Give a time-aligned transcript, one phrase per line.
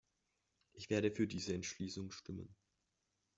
[0.73, 2.55] Ich werde für diese Entschließung stimmen.